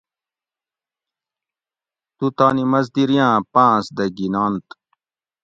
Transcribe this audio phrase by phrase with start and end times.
[2.17, 4.67] تو تانی مزدیریاں پانس دہ گھینونت